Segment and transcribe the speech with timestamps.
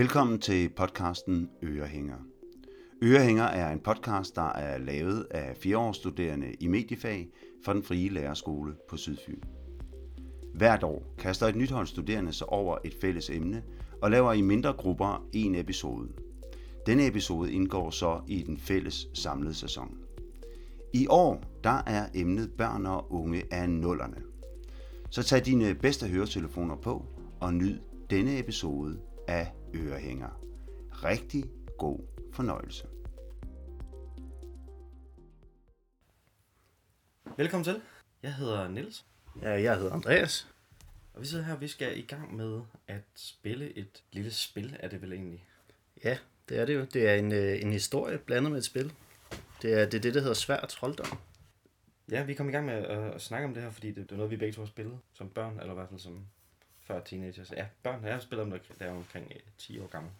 [0.00, 2.16] Velkommen til podcasten Ørehænger.
[3.02, 7.28] Ørehænger er en podcast, der er lavet af fireårsstuderende i mediefag
[7.64, 9.40] fra den frie lærerskole på Sydfyn.
[10.54, 13.62] Hvert år kaster et nyt hold studerende sig over et fælles emne
[14.02, 16.08] og laver i mindre grupper en episode.
[16.86, 19.98] Denne episode indgår så i den fælles samlede sæson.
[20.92, 24.16] I år der er emnet børn og unge af nullerne.
[25.10, 27.04] Så tag dine bedste høretelefoner på
[27.40, 27.78] og nyd
[28.10, 28.98] denne episode
[29.28, 30.28] af Ørehænger.
[31.04, 31.44] Rigtig
[31.78, 32.00] god
[32.32, 32.86] fornøjelse.
[37.36, 37.80] Velkommen til.
[38.22, 39.06] Jeg hedder Niels,
[39.42, 40.48] Ja, jeg hedder Andreas.
[41.14, 44.88] og vi sidder her, vi skal i gang med at spille et lille spil, er
[44.88, 45.44] det vel egentlig?
[46.04, 46.18] Ja,
[46.48, 46.84] det er det jo.
[46.84, 48.92] Det er en, øh, en historie blandet med et spil.
[49.62, 51.18] Det er det, er det der hedder svær trolddom.
[52.10, 54.12] Ja, vi kom i gang med at, at snakke om det her, fordi det, det
[54.12, 56.26] er noget, vi begge to har spillet som børn, eller i hvert fald som
[56.90, 57.52] før teenagers.
[57.56, 58.04] Ja, børn.
[58.04, 60.12] Jeg har spillet om det, da jeg var omkring øh, 10 år gammel.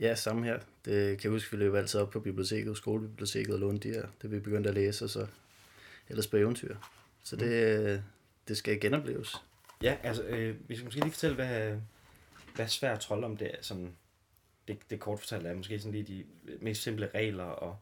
[0.00, 0.58] Ja, samme her.
[0.84, 4.06] Det kan jeg huske, vi løb altid op på biblioteket, skolebiblioteket og lånte de her.
[4.22, 5.26] Det vi begyndte at læse, og så
[6.08, 6.76] ellers på eventyr.
[7.24, 8.00] Så det, øh,
[8.48, 9.36] det skal genopleves.
[9.82, 11.76] Ja, altså, øh, vi skal måske lige fortælle, hvad,
[12.54, 13.56] hvad svær trold om det er.
[13.60, 13.92] Sådan,
[14.68, 16.24] det, det kort fortalt er måske sådan lige de
[16.60, 17.76] mest simple regler, og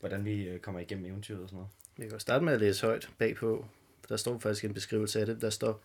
[0.00, 1.70] hvordan vi øh, kommer igennem eventyret og sådan noget.
[1.96, 3.66] Vi kan starte med at læse højt bagpå.
[4.08, 5.40] Der står faktisk en beskrivelse af det.
[5.40, 5.82] Der står,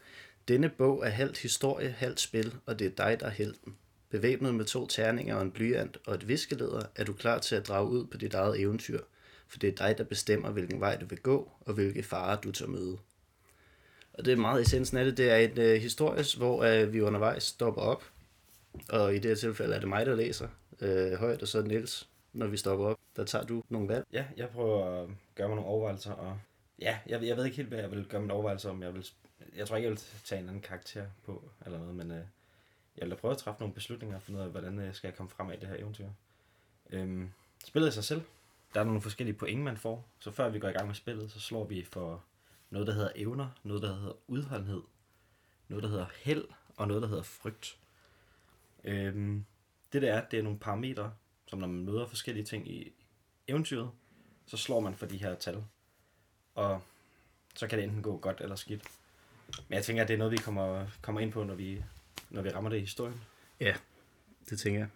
[0.47, 3.75] denne bog er halvt historie, halvt spil, og det er dig, der er helten.
[4.09, 7.67] Bevæbnet med to terninger og en blyant og et viskeleder, er du klar til at
[7.67, 8.99] drage ud på dit eget eventyr,
[9.47, 12.51] for det er dig, der bestemmer, hvilken vej du vil gå, og hvilke farer du
[12.51, 12.97] tager møde.
[14.13, 15.17] Og det er meget essensen af det.
[15.17, 18.03] Det er et øh, historie, hvor øh, vi undervejs stopper op,
[18.89, 20.47] og i det her tilfælde er det mig, der læser
[20.81, 22.97] øh, højt, og så Niels, når vi stopper op.
[23.15, 24.05] Der tager du nogle valg.
[24.13, 26.39] Ja, jeg prøver at gøre mig nogle overvejelser, og
[26.81, 28.83] ja, jeg, jeg ved ikke helt, hvad jeg vil gøre mine overvejelser om.
[28.83, 29.07] Jeg, vil,
[29.55, 32.25] jeg tror ikke, jeg vil tage en anden karakter på, eller noget, men øh,
[32.97, 35.07] jeg vil da prøve at træffe nogle beslutninger og finde ud af, hvordan øh, skal
[35.07, 36.09] jeg komme frem af det her eventyr.
[36.89, 37.31] Øhm,
[37.65, 38.21] spillet i sig selv,
[38.73, 40.07] der er nogle forskellige point, man får.
[40.19, 42.23] Så før vi går i gang med spillet, så slår vi for
[42.69, 44.81] noget, der hedder evner, noget, der hedder udholdenhed,
[45.67, 46.45] noget, der hedder held,
[46.77, 47.77] og noget, der hedder frygt.
[48.83, 49.45] Øhm,
[49.93, 51.13] det der er, det er nogle parametre,
[51.47, 52.93] som når man møder forskellige ting i
[53.47, 53.91] eventyret,
[54.45, 55.63] så slår man for de her tal.
[56.55, 56.81] Og
[57.55, 58.83] så kan det enten gå godt eller skidt.
[59.67, 61.83] Men jeg tænker, at det er noget, vi kommer, kommer ind på, når vi,
[62.29, 63.21] når vi rammer det i historien.
[63.59, 63.73] Ja,
[64.49, 64.89] det tænker jeg.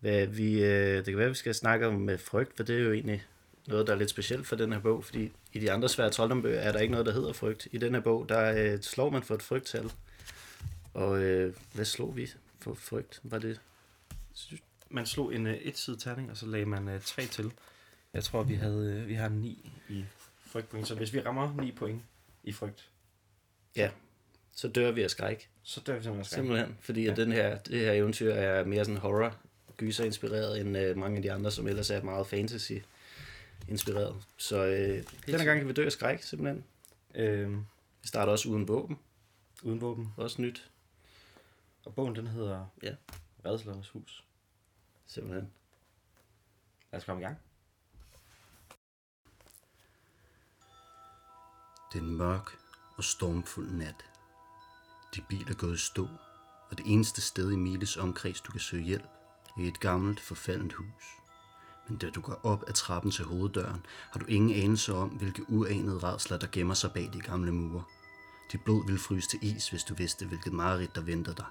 [0.00, 2.76] Hvad vi, øh, det kan være, at vi skal snakke om med frygt, for det
[2.76, 3.26] er jo egentlig
[3.66, 6.60] noget, der er lidt specielt for den her bog, fordi i de andre svære troldombøger
[6.60, 7.68] er der ikke noget, der hedder frygt.
[7.72, 9.92] I den her bog, der øh, slår man for et frygttal.
[10.94, 13.20] Og øh, hvad slog vi for frygt?
[13.22, 13.60] Var det...
[14.90, 17.52] Man slog en uh, et-side terning, og så lagde man uh, tre til.
[18.14, 20.04] Jeg tror, vi havde uh, vi har 9 i
[20.46, 22.02] frygtpoint, så hvis vi rammer 9 point
[22.44, 22.88] i frygt,
[23.76, 23.90] Ja,
[24.52, 25.50] så dør vi af skræk.
[25.62, 26.36] så dør vi simpelthen af skræk.
[26.38, 27.10] Simpelthen, fordi ja.
[27.10, 29.36] At den her, det her eventyr er mere sådan horror,
[29.76, 32.72] gyser inspireret end øh, mange af de andre, som ellers er meget fantasy
[33.68, 34.16] inspireret.
[34.36, 36.64] Så øh, denne gang kan vi dø af skræk, simpelthen.
[37.14, 37.66] Øhm,
[38.02, 38.98] Vi starter også uden våben,
[39.62, 40.12] uden våben.
[40.16, 40.70] også nyt,
[41.84, 42.94] Og bogen, den hedder Ja.
[43.46, 44.24] Redslernes Hus.
[45.06, 45.50] simpelthen.
[46.92, 47.36] Lad os komme i gang.
[51.92, 52.58] Det er en mørk
[52.96, 54.04] og stormfuld nat.
[55.14, 56.08] De bil er gået i stå,
[56.70, 59.04] og det eneste sted i Miles omkreds, du kan søge hjælp,
[59.58, 61.04] er et gammelt, forfaldent hus.
[61.88, 65.44] Men da du går op ad trappen til hoveddøren, har du ingen anelse om, hvilke
[65.48, 67.82] uanede redsler, der gemmer sig bag de gamle mure.
[68.52, 71.46] Dit blod vil fryse til is, hvis du vidste, hvilket mareridt, der venter dig.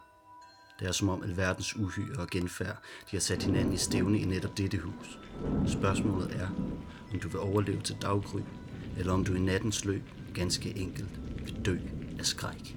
[0.79, 2.77] Det er som om alverdens uhyre og genfærd,
[3.11, 5.19] de har sat hinanden i stævne i netop dette hus.
[5.67, 6.47] Spørgsmålet er,
[7.13, 8.41] om du vil overleve til daggry,
[8.97, 11.09] eller om du i nattens løb ganske enkelt
[11.45, 11.77] vil dø
[12.19, 12.75] af skræk.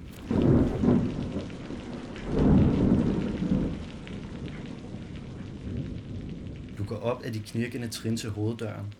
[6.77, 8.93] Du går op af de knirkende trin til hoveddøren.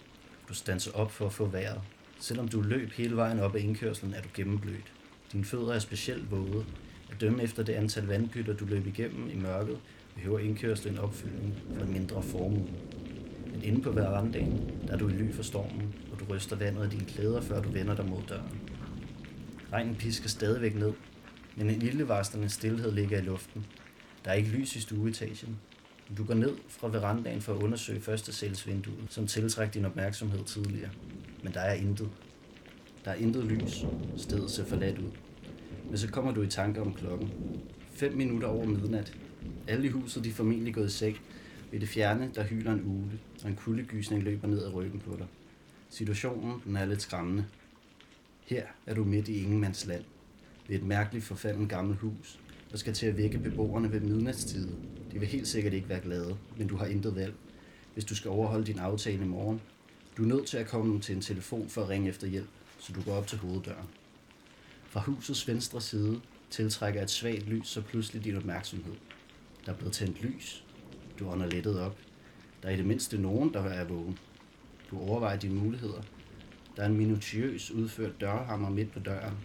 [0.49, 1.81] Du standser op for at få vejret.
[2.19, 4.93] Selvom du løb hele vejen op ad indkørslen, er du gennemblødt.
[5.31, 6.65] Dine fødder er specielt våde.
[7.11, 9.77] At dømme efter det antal vandpytter, du løb igennem i mørket,
[10.15, 12.67] behøver indkørslen opfyldning for en mindre formue.
[13.57, 16.83] Men inde på verandaen, der er du i ly for stormen, og du ryster vandet
[16.83, 18.59] af dine klæder, før du vender dig mod døren.
[19.73, 20.93] Regnen pisker stadigvæk ned,
[21.55, 23.65] men en ildevarslende stillhed ligger i luften.
[24.25, 25.57] Der er ikke lys i stueetagen.
[26.17, 30.89] Du går ned fra verandaen for at undersøge første sælsvinduet, som tiltrækker din opmærksomhed tidligere.
[31.43, 32.09] Men der er intet.
[33.05, 33.85] Der er intet lys.
[34.17, 35.11] Stedet ser forladt ud.
[35.89, 37.31] Men så kommer du i tanke om klokken.
[37.91, 39.13] 5 minutter over midnat.
[39.67, 41.17] Alle i huset de er formentlig gået i seng,
[41.71, 45.15] ved det fjerne, der hyler en ule, og en kuldegysning løber ned ad ryggen på
[45.17, 45.27] dig.
[45.89, 47.45] Situationen den er lidt skræmmende.
[48.45, 50.03] Her er du midt i ingenmands land.
[50.67, 52.39] Ved et mærkeligt forfalden gammelt hus,
[52.71, 54.67] og skal til at vække beboerne ved midnatstid.
[54.67, 57.33] De De vil helt sikkert ikke være glade, men du har intet valg,
[57.93, 59.61] hvis du skal overholde din aftale i morgen.
[60.17, 62.49] Du er nødt til at komme til en telefon for at ringe efter hjælp,
[62.79, 63.87] så du går op til hoveddøren.
[64.89, 68.93] Fra husets venstre side tiltrækker et svagt lys så pludselig din opmærksomhed.
[69.65, 70.63] Der er blevet tændt lys.
[71.19, 71.97] Du ånder lettet op.
[72.63, 74.17] Der er i det mindste nogen, der er vågen.
[74.91, 76.01] Du overvejer dine muligheder.
[76.75, 79.37] Der er en minutiøs udført dørhammer midt på døren,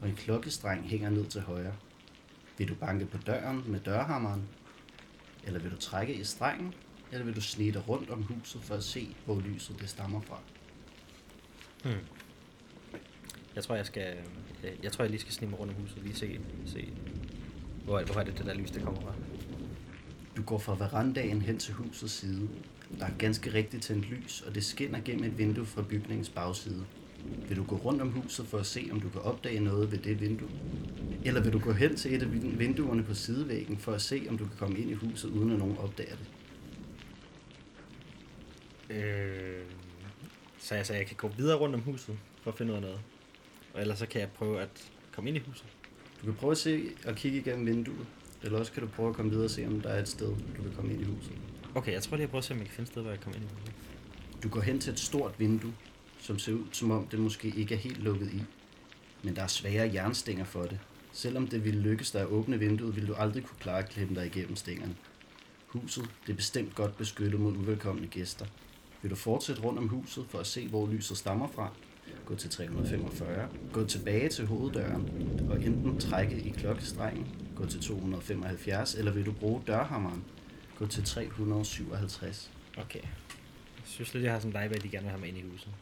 [0.00, 1.74] og en klokkestreng hænger ned til højre.
[2.58, 4.42] Vil du banke på døren med dørhammeren?
[5.46, 6.74] Eller vil du trække i strengen?
[7.12, 10.20] Eller vil du snige dig rundt om huset for at se, hvor lyset det stammer
[10.20, 10.38] fra?
[11.84, 12.06] Hmm.
[13.54, 14.16] Jeg tror, jeg skal...
[14.62, 16.92] Jeg, jeg tror, jeg lige skal snige mig rundt om huset og lige se, se
[17.84, 19.14] hvor, hvor er det det der lys, der kommer fra.
[20.40, 22.48] Du går fra verandaen hen til husets side.
[22.98, 26.84] Der er ganske rigtigt tændt lys, og det skinner gennem et vindue fra bygningens bagside.
[27.48, 29.98] Vil du gå rundt om huset for at se, om du kan opdage noget ved
[29.98, 30.48] det vindue?
[31.24, 34.26] Eller vil du gå hen til et af vin- vinduerne på sidevæggen for at se,
[34.28, 36.26] om du kan komme ind i huset, uden at nogen opdager det?
[38.96, 39.64] Øh,
[40.58, 43.00] så altså, jeg kan gå videre rundt om huset for at finde ud af noget.
[43.74, 45.66] Og ellers så kan jeg prøve at komme ind i huset.
[46.20, 48.06] Du kan prøve at se og kigge igennem vinduet.
[48.42, 50.28] Eller også kan du prøve at komme videre og se, om der er et sted,
[50.28, 51.32] du kan komme ind i huset.
[51.74, 53.10] Okay, jeg tror lige, jeg prøver at se, om jeg kan finde et sted, hvor
[53.10, 53.74] jeg kan komme ind i huset.
[54.42, 55.72] Du går hen til et stort vindue,
[56.18, 58.42] som ser ud som om det måske ikke er helt lukket i.
[59.22, 60.78] Men der er svære jernstænger for det.
[61.12, 64.14] Selvom det ville lykkes dig at åbne vinduet, ville du aldrig kunne klare at klemme
[64.14, 64.96] dig igennem stængerne.
[65.66, 68.46] Huset det er bestemt godt beskyttet mod uvelkomne gæster.
[69.02, 71.72] Vil du fortsætte rundt om huset for at se, hvor lyset stammer fra?
[72.24, 73.48] Gå til 345.
[73.72, 75.10] Gå tilbage til hoveddøren
[75.50, 77.26] og enten trække i klokkestrengen.
[77.60, 80.24] Gå til 275, eller vil du bruge dørhammeren?
[80.78, 82.50] Gå til 357.
[82.78, 83.02] Okay.
[83.02, 85.38] Jeg synes lidt, jeg har sådan en vibe, at de gerne vil have mig ind
[85.38, 85.72] i huset.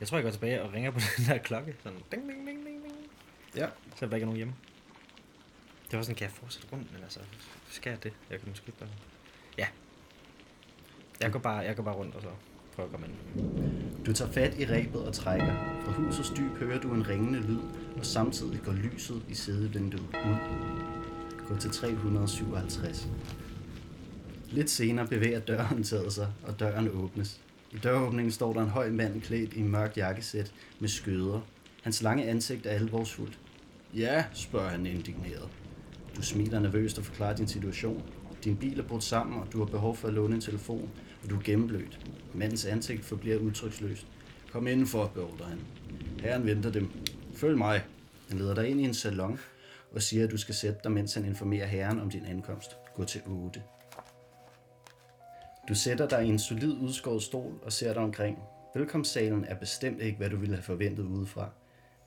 [0.00, 1.76] Jeg tror, jeg går tilbage og ringer på den der klokke.
[1.82, 2.94] Sådan ding, ding, ding, ding, ding.
[3.56, 4.54] Ja, Så der ikke er nogen hjemme.
[5.90, 7.20] Det var sådan, kan jeg fortsætte rundt, men altså,
[7.68, 8.12] skal jeg det?
[8.30, 8.88] Jeg kan måske bare...
[9.58, 9.66] Ja.
[11.20, 12.28] Jeg går bare, jeg går bare rundt og så
[12.74, 14.04] prøver at komme ind.
[14.06, 15.54] Du tager fat i rebet og trækker.
[15.84, 17.58] Fra husets dyb hører du en ringende lyd,
[17.98, 20.36] og samtidig går lyset i sædevinduet ud.
[21.48, 23.08] Gå til 357.
[24.50, 27.40] Lidt senere bevæger døren taget sig, og døren åbnes.
[27.72, 31.40] I døråbningen står der en høj mand klædt i en mørk jakkesæt med skøder.
[31.82, 33.38] Hans lange ansigt er alvorsfuldt.
[33.94, 35.48] Ja, spørger han indigneret.
[36.16, 38.02] Du smiler nervøst og forklarer din situation.
[38.44, 40.90] Din bil er brudt sammen, og du har behov for at låne en telefon,
[41.22, 42.00] og du er gennemblødt.
[42.34, 44.06] Mandens ansigt forbliver udtryksløst.
[44.52, 45.60] Kom indenfor, beordrer han.
[46.20, 46.90] Herren venter dem.
[47.34, 47.82] Følg mig.
[48.28, 49.38] Han leder dig ind i en salon
[49.92, 52.70] og siger, at du skal sætte dig, mens han informerer herren om din ankomst.
[52.96, 53.62] Gå til 8.
[55.68, 58.38] Du sætter dig i en solid udskåret stol og ser dig omkring.
[58.74, 61.48] Velkomstsalen er bestemt ikke, hvad du ville have forventet udefra.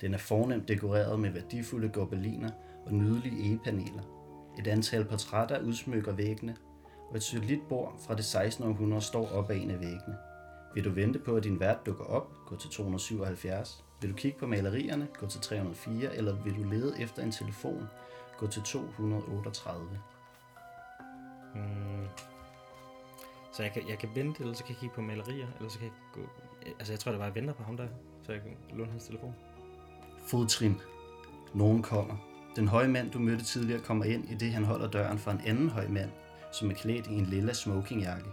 [0.02, 2.50] Den er fornemt dekoreret med værdifulde gobeliner
[2.86, 4.15] og nydelige egepaneler.
[4.60, 6.58] Et antal portrætter udsmykker væggene,
[7.10, 8.64] og et solidt bord fra det 16.
[8.64, 10.18] århundrede står op ad en af væggene.
[10.74, 13.84] Vil du vente på, at din vært dukker op, gå til 277.
[14.02, 17.88] Vil du kigge på malerierne, gå til 304, eller vil du lede efter en telefon,
[18.38, 20.00] gå til 238.
[21.56, 22.08] Mm.
[23.54, 25.80] Så jeg kan, jeg kan vente, eller så kan jeg kigge på malerier, eller så
[25.80, 26.22] kan jeg gå...
[26.80, 27.88] Altså, jeg tror, det var, jeg venter på ham der,
[28.24, 29.36] så jeg kan låne hans telefon.
[30.28, 30.82] Fodtrin.
[31.54, 32.35] Nogen kommer.
[32.56, 35.42] Den høje mand, du mødte tidligere, kommer ind, i det han holder døren for en
[35.46, 36.10] anden høj mand,
[36.52, 38.30] som er klædt i en lilla smokingjakke.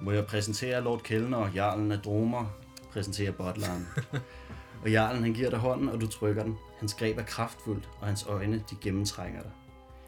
[0.00, 2.46] Må jeg præsentere Lord Kellner, jarlen af Dromer,
[2.92, 3.86] præsenterer butleren.
[4.82, 6.56] og jarlen han giver dig hånden, og du trykker den.
[6.78, 9.50] Hans greb er kraftfuldt, og hans øjne de gennemtrænger dig.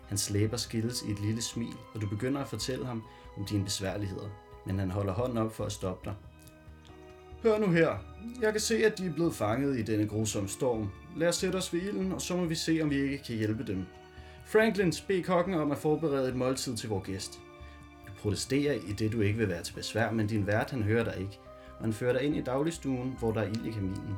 [0.09, 3.03] Hans læber skilles i et lille smil, og du begynder at fortælle ham
[3.37, 4.29] om dine besværligheder.
[4.67, 6.15] Men han holder hånden op for at stoppe dig.
[7.43, 7.97] Hør nu her.
[8.41, 10.91] Jeg kan se, at de er blevet fanget i denne grusomme storm.
[11.17, 13.37] Lad os sætte os ved ilden, og så må vi se, om vi ikke kan
[13.37, 13.87] hjælpe dem.
[14.47, 17.41] Franklin, bed kokken om at forberede et måltid til vores gæst.
[18.07, 21.05] Du protesterer i det, du ikke vil være til besvær, men din vært han hører
[21.05, 21.39] dig ikke,
[21.79, 24.15] og han fører dig ind i dagligstuen, hvor der er ild i kaminen.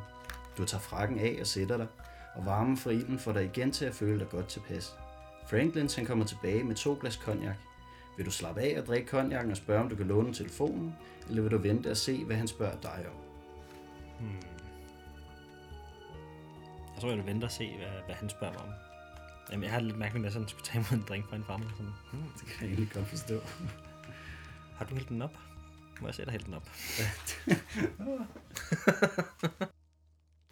[0.58, 1.86] Du tager frakken af og sætter dig,
[2.34, 4.94] og varmen fra ilden får dig igen til at føle dig godt tilpas.
[5.50, 7.54] Franklin han kommer tilbage med to glas cognac.
[8.16, 10.94] Vil du slappe af og drikke cognac og spørge, om du kan låne telefonen,
[11.28, 13.16] eller vil du vente og se, hvad han spørger dig om?
[14.20, 14.51] Hmm.
[17.02, 18.68] Tror, jeg vil vente og se, hvad, hvad han spørger mig om.
[19.50, 21.36] Jamen, jeg har lidt mærkeligt med, at jeg sådan skulle tage mig en drink fra
[21.36, 21.70] en farmer.
[21.70, 23.40] Sådan, hmm, Det kan jeg egentlig godt forstå.
[24.76, 25.38] har du hældt den op?
[26.00, 26.68] Må jeg se dig hælde den op?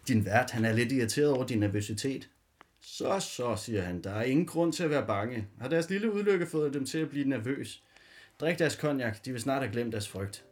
[0.07, 2.29] Din vært, han er lidt irriteret over din nervøsitet.
[2.81, 4.03] Så, så, siger han.
[4.03, 5.47] Der er ingen grund til at være bange.
[5.61, 7.83] Har deres lille udlykke fået dem til at blive nervøs?
[8.39, 9.21] Drik deres cognac.
[9.25, 10.45] De vil snart have glemt deres frygt.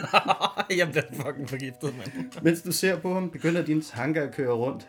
[0.78, 2.42] jeg bliver fucking forgiftet, mand.
[2.42, 4.88] Mens du ser på ham, begynder dine tanker at køre rundt.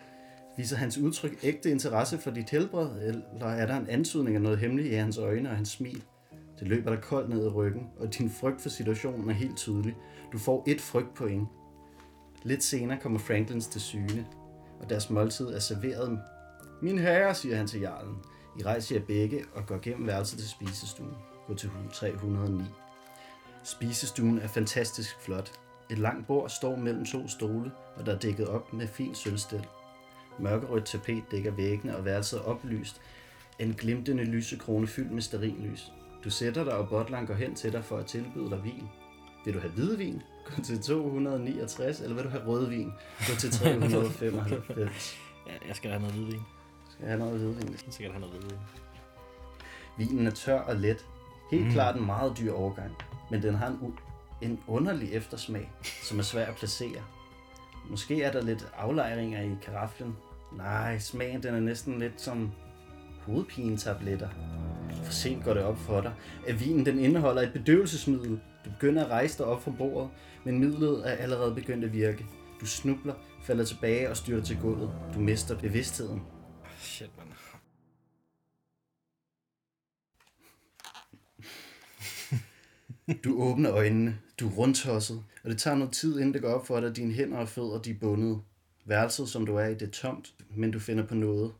[0.58, 4.60] Viser hans udtryk ægte interesse for dit helbred, eller er der en antydning af noget
[4.60, 6.04] hemmeligt i hans øjne og hans smil?
[6.60, 9.96] Det løber dig koldt ned i ryggen, og din frygt for situationen er helt tydelig.
[10.34, 11.48] Du får et frygtpoint.
[12.44, 14.26] Lidt senere kommer Franklins til syne,
[14.80, 16.20] og deres måltid er serveret.
[16.82, 18.16] Min herre, siger han til jarlen.
[18.60, 21.16] I rejser jer begge og går gennem værelset til spisestuen.
[21.48, 22.64] Gå til 309.
[23.64, 25.52] Spisestuen er fantastisk flot.
[25.90, 29.66] Et langt bord står mellem to stole, og der er dækket op med fin sølvstel.
[30.40, 33.02] Mørkerødt tapet dækker væggene, og værelset er oplyst
[33.60, 35.92] af en glimtende lysekrone fyldt med sterillys.
[36.24, 38.90] Du sætter dig, og Botland går hen til dig for at tilbyde dig vin.
[39.46, 40.22] Vil du have hvidvin?
[40.46, 42.92] Gå til 269, eller vil du have rødvin?
[43.28, 45.18] Gå til 395.
[45.48, 46.42] Ja, jeg skal have noget hvidvin.
[46.90, 47.72] Skal jeg have noget hvidvin?
[47.72, 48.60] Jeg skal sikkert have noget hvidvin.
[49.98, 51.06] Vinen er tør og let.
[51.52, 51.72] Helt mm.
[51.72, 52.96] klart en meget dyr overgang,
[53.32, 53.94] men den har en,
[54.42, 55.72] en underlig eftersmag,
[56.04, 57.02] som er svær at placere.
[57.90, 60.16] Måske er der lidt aflejringer i karaflen.
[60.58, 62.52] Nej, smagen den er næsten lidt som
[63.26, 64.30] hovedpinetabletter.
[65.04, 66.14] For sent går det op for dig,
[66.48, 68.40] at vinen den indeholder et bedøvelsesmiddel.
[68.66, 70.10] Du begynder at rejse dig op fra bordet,
[70.44, 72.26] men midlet er allerede begyndt at virke.
[72.62, 73.14] Du snubler,
[73.44, 74.92] falder tilbage og styrter til gulvet.
[75.14, 76.22] Du mister bevidstheden.
[76.78, 77.33] Shit, man.
[83.24, 86.68] Du åbner øjnene, du er rundtosset, og det tager noget tid, inden det går op
[86.68, 88.42] for dig, at dine hænder og fødder de er bundet.
[88.86, 91.52] Værelset, som du er i, det er tomt, men du finder på noget.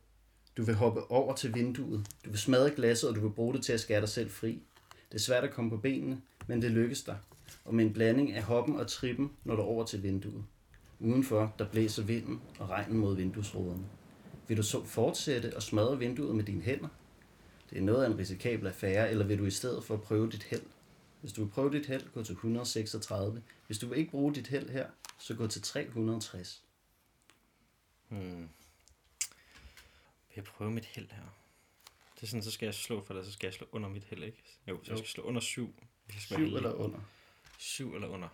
[0.56, 3.62] Du vil hoppe over til vinduet, du vil smadre glasset, og du vil bruge det
[3.62, 4.62] til at skære dig selv fri.
[5.08, 7.16] Det er svært at komme på benene, men det lykkes dig.
[7.64, 10.44] Og med en blanding af hoppen og trippen når du over til vinduet.
[11.00, 13.84] Udenfor, der blæser vinden og regnen mod vinduesruderne.
[14.48, 16.88] Vil du så fortsætte og smadre vinduet med dine hænder?
[17.70, 20.42] Det er noget af en risikabel affære, eller vil du i stedet for prøve dit
[20.42, 20.62] held?
[21.24, 23.42] Hvis du vil prøve dit held, gå til 136.
[23.66, 26.62] Hvis du vil ikke bruge dit held her, så gå til 360.
[28.08, 28.48] Hmm.
[30.28, 31.22] Vil jeg prøve mit held her?
[32.14, 34.04] Det er sådan, så skal jeg slå for det, så skal jeg slå under mit
[34.04, 34.42] held, ikke?
[34.68, 35.74] Jo, så jeg skal slå under 7.
[36.04, 36.56] Hvis jeg skal 7 være heldig.
[36.56, 37.00] eller under.
[37.58, 38.28] 7 eller under.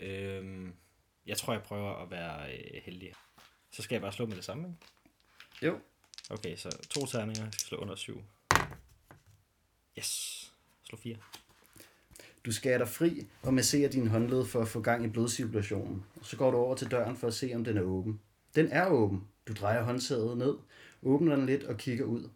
[0.00, 0.74] Øhm,
[1.26, 3.14] jeg tror, jeg prøver at være øh, heldig.
[3.70, 5.66] Så skal jeg bare slå med det samme, ikke?
[5.66, 5.80] Jo.
[6.30, 7.44] Okay, så to terninger.
[7.44, 8.24] Jeg skal slå under 7.
[9.98, 10.52] Yes.
[10.84, 11.16] Slå 4.
[12.44, 16.04] Du skærer dig fri og masserer din håndled for at få gang i blodcirkulationen.
[16.22, 18.20] Så går du over til døren for at se, om den er åben.
[18.54, 19.24] Den er åben.
[19.48, 20.54] Du drejer håndtaget ned,
[21.02, 22.28] åbner den lidt og kigger ud.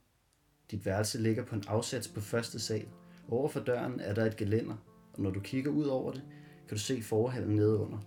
[0.70, 2.86] Dit værelse ligger på en afsats på første sal.
[3.28, 4.75] Over for døren er der et gelænder,
[5.12, 6.22] og når du kigger ud over det,
[6.68, 7.98] kan du se forhallen nedenunder.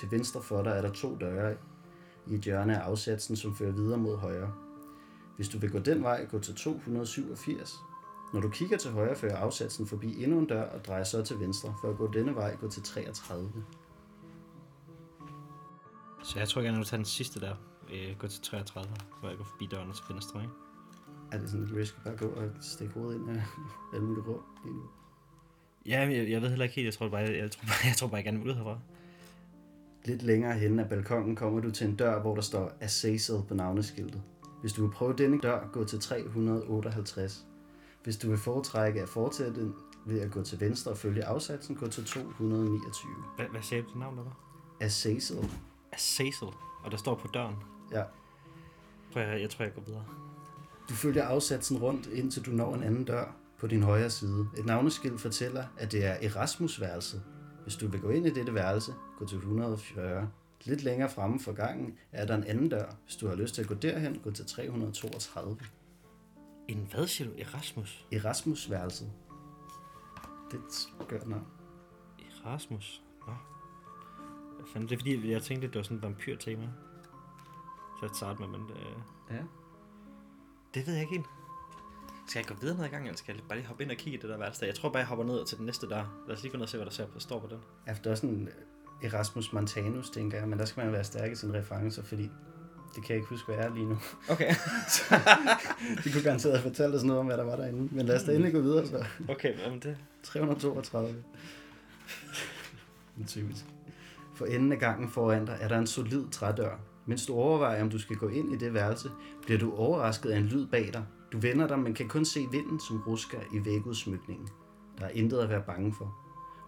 [0.00, 1.56] Til venstre for dig er der to døre
[2.30, 4.54] i et hjørne af afsatsen, som fører videre mod højre.
[5.36, 7.74] Hvis du vil gå den vej, gå til 287.
[8.32, 11.40] Når du kigger til højre, fører afsatsen forbi endnu en dør og drejer så til
[11.40, 11.74] venstre.
[11.80, 13.52] For at gå denne vej, gå til 33.
[16.22, 17.54] Så jeg tror gerne, at du tager den sidste der.
[17.92, 20.54] Øh, gå til 33, hvor jeg går forbi døren til venstre, ikke?
[21.32, 23.42] Er det sådan lidt risk at bare gå og stikke hovedet ind af
[23.94, 24.82] alle mulige rum lige nu?
[25.86, 26.84] Ja, jeg, jeg ved heller ikke helt.
[26.84, 28.78] Jeg tror bare, jeg, jeg, tror bare, jeg, tror bare, jeg gerne vil ud herfra.
[30.04, 33.54] Lidt længere hen af balkongen kommer du til en dør, hvor der står Azazel på
[33.54, 34.22] navneskiltet.
[34.60, 37.47] Hvis du vil prøve denne dør, gå til 358.
[38.08, 39.72] Hvis du vil foretrække at fortsætte
[40.04, 43.12] ved at gå til venstre og følge afsatsen, gå til 229.
[43.36, 44.38] Hvad, hvad sagde du til navn, der var?
[44.80, 45.50] Azazel.
[45.92, 46.48] Azazel.
[46.84, 47.54] Og der står på døren.
[47.92, 48.02] Ja.
[49.12, 50.04] Prøv, jeg, jeg tror, jeg går videre.
[50.88, 54.48] Du følger afsatsen rundt, indtil du når en anden dør på din højre side.
[54.58, 57.22] Et navneskilt fortæller, at det er Erasmus-værelset.
[57.62, 60.30] Hvis du vil gå ind i dette værelse, gå til 140.
[60.64, 62.94] Lidt længere fremme for gangen er der en anden dør.
[63.04, 65.58] Hvis du har lyst til at gå derhen, gå til 332.
[66.68, 67.34] En hvad siger du?
[67.38, 68.06] Erasmus?
[68.12, 69.12] Erasmus-værelset.
[70.50, 71.26] Det er skørt.
[72.44, 73.02] Erasmus?
[73.26, 73.32] Nå.
[74.56, 74.88] Hvad fanden?
[74.88, 76.68] Det er fordi, jeg tænkte, det var sådan et vampyr-tema.
[78.00, 78.76] Så jeg starte med, men det,
[79.30, 79.42] Ja.
[80.74, 81.26] det ved jeg ikke helt.
[82.28, 83.96] Skal jeg gå videre ned ad gangen, eller skal jeg bare lige hoppe ind og
[83.96, 84.66] kigge i det der værelse?
[84.66, 86.22] Jeg tror bare, jeg hopper ned til den næste der.
[86.28, 87.58] Lad os lige gå ned og se, hvad der ser på, står på den.
[87.86, 88.48] Ja, for der er sådan
[89.02, 92.30] Erasmus Montanus, tænker jeg, men der skal man være stærk i sine referencer, fordi
[92.94, 93.98] det kan jeg ikke huske, hvad er lige nu.
[94.28, 94.54] Okay.
[96.04, 97.88] De kunne garanteret have fortalt os noget om, hvad der var derinde.
[97.94, 99.04] Men lad os da endelig gå videre, så.
[99.28, 99.96] okay, jamen det...
[100.22, 101.14] 332.
[103.26, 103.64] Typisk.
[104.34, 106.76] For enden af gangen foran dig er der en solid trædør.
[107.06, 109.10] Mens du overvejer, om du skal gå ind i det værelse,
[109.42, 111.04] bliver du overrasket af en lyd bag dig.
[111.32, 114.48] Du vender dig, men kan kun se vinden, som rusker i vægudsmykningen.
[114.98, 116.14] Der er intet at være bange for.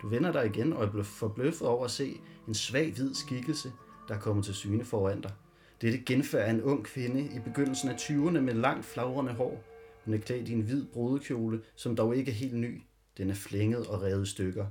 [0.03, 3.73] Du vender dig igen og er forbløffet over at se en svag hvid skikkelse,
[4.09, 5.33] der er kommet til syne foran dig.
[5.81, 9.63] Dette genfærd er en ung kvinde i begyndelsen af 20'erne med langt flagrende hår.
[10.05, 12.83] Hun er klædt i en hvid brudekjole, som dog ikke er helt ny.
[13.19, 14.67] Den er flænget og revet stykker.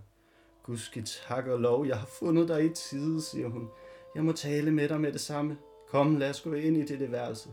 [0.63, 3.67] Gudske tak og lov, jeg har fundet dig i tide, siger hun.
[4.15, 5.57] Jeg må tale med dig med det samme.
[5.89, 7.49] Kom, lad os gå ind i dette værelse.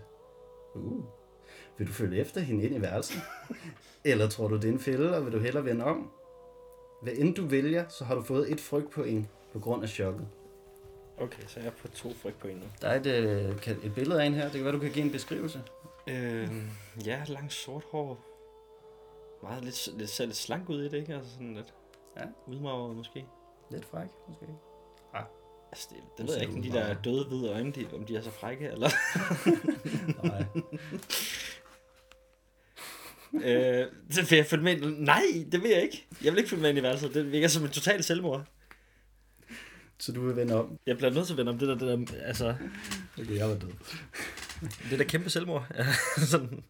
[0.74, 1.04] Uh.
[1.78, 3.20] Vil du følge efter hende ind i værelset?
[4.04, 6.10] Eller tror du, det er en fælde, og vil du hellere vende om?
[7.02, 10.28] Hvad end du vælger, så har du fået et frygtpoint på grund af chokket.
[11.18, 12.66] Okay, så jeg er på to på en nu.
[12.80, 14.42] Der er et, øh, et billede af en her.
[14.44, 15.62] Det kan være, du kan give en beskrivelse.
[16.06, 16.48] Øh,
[17.06, 18.24] ja, langt sort hår.
[19.42, 21.14] Meget lidt, lidt, ser lidt slank ud i det, ikke?
[21.14, 21.74] Altså sådan lidt
[22.16, 22.22] Ja.
[22.46, 23.24] udmagret måske.
[23.70, 24.46] Lidt fræk, måske.
[25.72, 28.16] Altså, det, det ved jeg ikke, om de der døde hvide øjne, de, om de
[28.16, 28.88] er så frække, eller...
[30.26, 30.44] Nej.
[33.34, 34.98] øh, det vil jeg følge med ind.
[34.98, 36.06] Nej, det vil jeg ikke.
[36.24, 37.14] Jeg vil ikke følge med ind i værelset.
[37.14, 38.44] Det virker som en total selvmord.
[39.98, 40.78] Så du vil vende om?
[40.86, 42.54] Jeg bliver nødt til at vende om det der, det der, altså,
[43.18, 43.70] Okay, jeg var død.
[44.90, 45.66] det der kæmpe selvmord.
[46.30, 46.64] Sådan.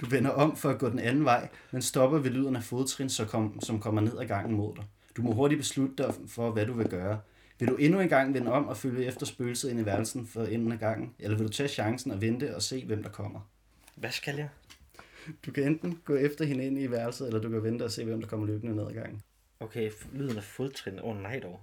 [0.00, 3.08] Du vender om for at gå den anden vej, men stopper ved lyden af fodtrin,
[3.08, 4.84] så kom, som kommer ned ad gangen mod dig.
[5.16, 7.20] Du må hurtigt beslutte dig for, hvad du vil gøre.
[7.58, 10.44] Vil du endnu en gang vende om og følge efter spøgelset ind i værelsen for
[10.44, 13.40] enden af gangen, eller vil du tage chancen og vente og se, hvem der kommer?
[13.94, 14.48] Hvad skal jeg?
[15.46, 18.04] Du kan enten gå efter hende ind i værelset, eller du kan vente og se,
[18.04, 19.22] hvem der kommer løbende ned ad gangen.
[19.60, 20.98] Okay, lyden af fodtrin.
[20.98, 21.60] Åh oh, nej dog.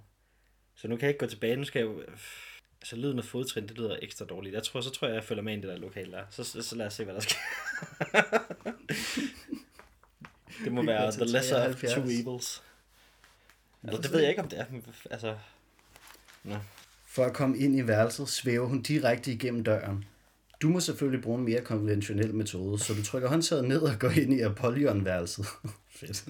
[0.80, 1.56] Så nu kan jeg ikke gå tilbage.
[1.56, 2.02] Nu skal jeg jo...
[2.84, 4.54] Så lyden af fodtrin, det lyder ekstra dårligt.
[4.54, 6.22] Jeg tror, så tror jeg, jeg følger med ind i det der lokale der.
[6.30, 7.36] Så, så, så lad os se, hvad der sker.
[10.64, 11.92] det må være the lesser of 73.
[11.92, 12.62] two evils.
[13.84, 14.64] Eller det ved jeg ikke, om det er.
[15.10, 15.36] Altså,
[17.06, 20.04] For at komme ind i værelset svæver hun direkte igennem døren.
[20.62, 24.10] Du må selvfølgelig bruge en mere konventionel metode, så du trykker håndtaget ned og går
[24.10, 25.46] ind i Apollon-værelset.
[26.00, 26.24] Fedt.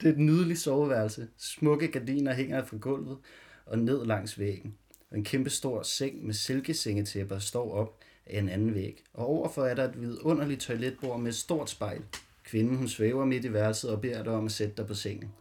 [0.00, 1.28] Det er et nydeligt soveværelse.
[1.38, 3.18] Smukke gardiner hænger fra gulvet
[3.66, 4.74] og ned langs væggen.
[5.14, 9.02] En kæmpe stor seng med silkesengetæpper står op af en anden væg.
[9.14, 12.02] Og overfor er der et vidunderligt toiletbord med et stort spejl.
[12.44, 15.32] Kvinden hun svæver midt i værelset og beder dig om at sætte dig på sengen.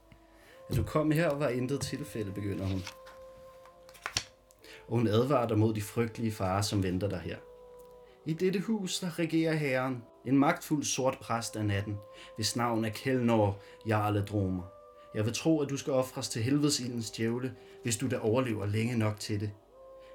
[0.70, 2.82] At du kom her var intet tilfælde, begynder hun
[4.88, 7.38] og hun advarer dig mod de frygtelige farer, som venter dig her.
[8.25, 11.98] I dette hus, der regerer herren, en magtfuld sort præst af natten,
[12.36, 14.63] hvis navn er Kjellnor Jarle Dromer.
[15.15, 18.97] Jeg vil tro, at du skal ofres til helvedesildens djævle, hvis du da overlever længe
[18.97, 19.51] nok til det.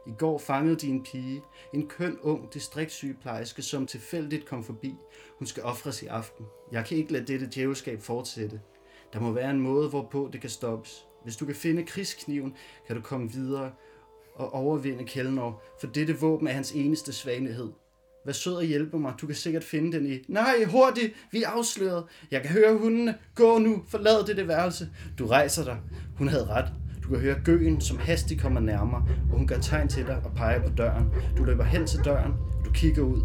[0.06, 1.42] I går fangede din pige,
[1.74, 4.94] en køn ung distriktsygeplejerske, som tilfældigt kom forbi.
[5.38, 6.46] Hun skal ofres i aften.
[6.72, 8.60] Jeg kan ikke lade dette djævelskab fortsætte.
[9.12, 11.06] Der må være en måde, hvorpå det kan stoppes.
[11.24, 13.72] Hvis du kan finde krigskniven, kan du komme videre
[14.34, 17.72] og overvinde Kelnor, for dette våben er hans eneste svaghed.
[18.26, 20.18] Vær sød og hjælpe mig, du kan sikkert finde den i...
[20.28, 22.04] Nej, hurtigt, vi er afsløret.
[22.30, 23.14] Jeg kan høre hundene.
[23.34, 24.88] Gå nu, forlad det, det værelse.
[25.18, 25.76] Du rejser dig.
[26.16, 26.72] Hun havde ret.
[27.02, 30.32] Du kan høre gøen, som hastigt kommer nærmere, og hun gør tegn til dig og
[30.36, 31.06] peger på døren.
[31.38, 32.32] Du løber hen til døren,
[32.64, 33.22] du kigger ud.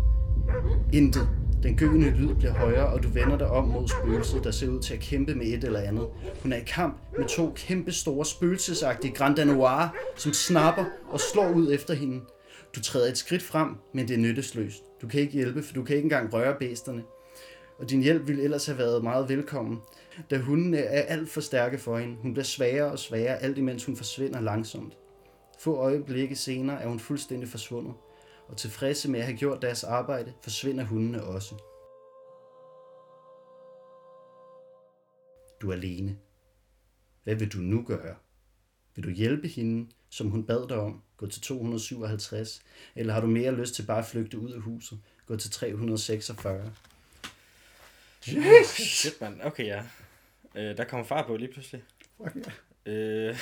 [0.93, 1.29] Intet.
[1.63, 4.81] Den gøende lyd bliver højere, og du vender dig om mod spøgelset, der ser ud
[4.81, 6.07] til at kæmpe med et eller andet.
[6.43, 11.49] Hun er i kamp med to kæmpe store spøgelsesagtige Grand Noir, som snapper og slår
[11.49, 12.21] ud efter hende.
[12.75, 14.83] Du træder et skridt frem, men det er nyttesløst.
[15.01, 17.03] Du kan ikke hjælpe, for du kan ikke engang røre bæsterne.
[17.77, 19.79] Og din hjælp ville ellers have været meget velkommen,
[20.29, 22.15] da hundene er alt for stærke for hende.
[22.15, 24.97] Hun bliver svagere og svagere, alt imens hun forsvinder langsomt.
[25.59, 27.93] Få øjeblikke senere er hun fuldstændig forsvundet
[28.47, 31.55] og tilfredse med at have gjort deres arbejde, forsvinder hundene også.
[35.61, 36.17] Du er alene.
[37.23, 38.15] Hvad vil du nu gøre?
[38.95, 42.61] Vil du hjælpe hende, som hun bad dig om, gå til 257,
[42.95, 46.73] eller har du mere lyst til bare at flygte ud af huset, gå til 346?
[48.65, 49.41] shit mand.
[49.43, 49.83] Okay, ja.
[50.55, 51.83] Øh, der kommer far på lige pludselig.
[52.17, 52.91] Fuck ja.
[52.91, 53.37] Øh,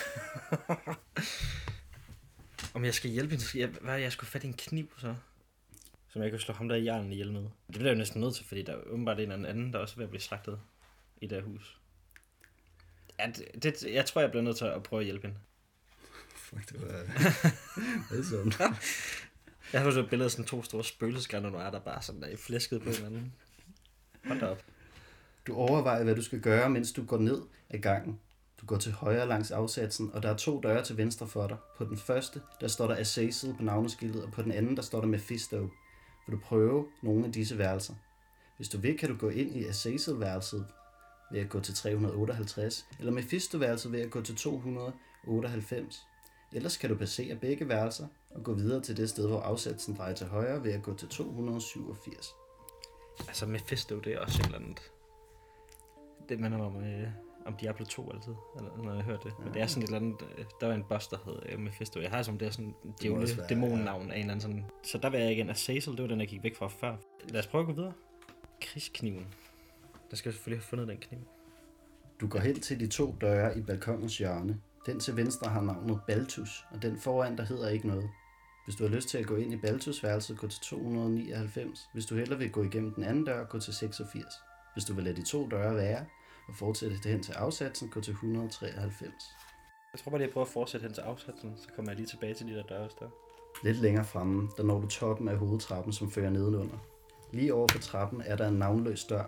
[2.75, 5.15] om jeg skal hjælpe hende, hvad jeg skulle fatte en kniv så?
[6.09, 7.41] Som jeg kan slå ham der i hjernen ihjel med.
[7.41, 9.79] Det bliver jeg jo næsten nødt til, fordi der er åbenbart en eller anden, der
[9.79, 10.59] også er ved at blive slagtet
[11.21, 11.77] i det her hus.
[13.19, 15.39] Ja, det, det, jeg tror, jeg bliver nødt til at prøve at hjælpe hende.
[16.53, 16.89] Fuck, det var...
[18.09, 18.59] voldsomt.
[19.73, 22.01] Jeg har jo så et billede af sådan to store spøgelsesgarner, der er der bare
[22.01, 23.33] sådan der i flæsket på hinanden.
[24.25, 24.63] Hold da op.
[25.47, 28.19] Du overvejer, hvad du skal gøre, mens du går ned ad gangen.
[28.61, 31.57] Du går til højre langs afsatsen, og der er to døre til venstre for dig.
[31.77, 34.99] På den første, der står der Azazel på navneskiltet, og på den anden, der står
[34.99, 35.57] der Mephisto.
[36.27, 37.93] Vil du prøve nogle af disse værelser?
[38.57, 40.65] Hvis du vil, kan du gå ind i Azazel-værelset
[41.31, 46.03] ved at gå til 358, eller Mephisto-værelset ved at gå til 298.
[46.53, 50.13] Ellers kan du passere begge værelser og gå videre til det sted, hvor afsatsen drejer
[50.13, 52.35] til højre ved at gå til 287.
[53.27, 54.91] Altså Mephisto, det er også et eller andet...
[56.29, 57.07] Det minder mig om, øh,
[57.45, 58.33] om Diablo 2 altid,
[58.83, 59.33] når jeg hørte det.
[59.43, 60.17] Men det er sådan et eller andet...
[60.37, 61.99] Øh, der var en boss, der hed øh, Mephisto.
[61.99, 64.65] Jeg har som det er sådan djævle, dæmonnavn af en eller anden sådan...
[64.83, 66.95] Så der var jeg igen Azazel, det var den, jeg gik væk fra før.
[67.29, 67.93] Lad os prøve at gå videre.
[68.61, 69.27] Krigskniven.
[70.09, 71.19] Der skal jeg selvfølgelig have fundet den kniv.
[72.21, 74.59] Du går hen til de to døre i balkonens hjørne.
[74.85, 78.09] Den til venstre har navnet Baltus, og den foran der hedder ikke noget.
[78.65, 81.89] Hvis du har lyst til at gå ind i Baltus værelset, gå til 299.
[81.93, 84.25] Hvis du hellere vil gå igennem den anden dør, gå til 86.
[84.73, 86.05] Hvis du vil lade de to døre være
[86.47, 89.13] og fortsætte det hen til afsatsen, gå til 193.
[89.93, 92.07] Jeg tror bare lige, jeg prøver at fortsætte hen til afsatsen, så kommer jeg lige
[92.07, 93.09] tilbage til de der døre der.
[93.63, 96.77] Lidt længere fremme, der når du toppen af hovedtrappen, som fører nedenunder.
[97.33, 99.25] Lige over for trappen er der en navnløs dør.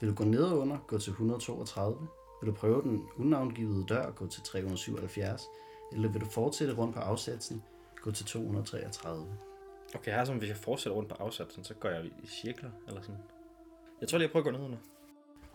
[0.00, 2.08] Vil du gå nedenunder, gå til 132.
[2.40, 5.42] Vil du prøve den unavngivede dør, gå til 377.
[5.92, 7.62] Eller vil du fortsætte rundt på afsatsen,
[8.02, 9.26] gå til 233.
[9.94, 13.02] Okay, her som hvis jeg fortsætter rundt på afsatsen, så går jeg i cirkler, eller
[13.02, 13.20] sådan.
[14.00, 14.78] Jeg tror lige, jeg prøver at gå ned under.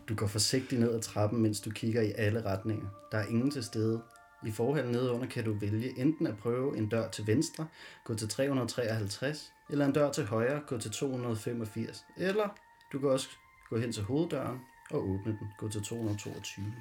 [0.10, 2.88] Du går forsigtigt ned ad trappen, mens du kigger i alle retninger.
[3.12, 4.02] Der er ingen til stede.
[4.45, 7.67] I forhallen nedenunder kan du vælge enten at prøve en dør til venstre,
[8.04, 12.06] gå til 353, eller en dør til højre, gå til 285.
[12.17, 12.50] Eller
[12.91, 13.30] du kan også
[13.69, 14.60] gå hen til hoveddøren
[14.91, 16.74] og åbne den, gå til 222.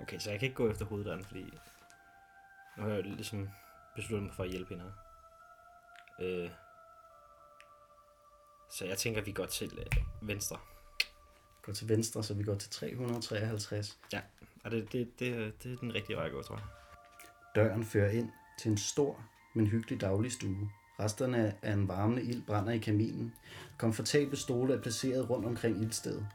[0.00, 1.58] Okay, så jeg kan ikke gå efter hoveddøren, fordi
[2.76, 3.48] nu har jeg ligesom
[3.96, 4.92] besluttet mig for at hjælpe hende her.
[6.20, 6.50] Øh,
[8.70, 10.58] så jeg tænker, at vi går til øh, venstre.
[11.62, 13.98] Gå til venstre, så vi går til 353.
[14.12, 14.20] Ja,
[14.64, 16.66] og det, det, det, det er den rigtige vej at gå, tror jeg.
[17.54, 20.70] Døren fører ind til en stor, men hyggelig daglig stue.
[21.00, 23.34] Resterne af en varmende ild brænder i kaminen.
[23.78, 26.26] Komfortable stole er placeret rundt omkring ildstedet.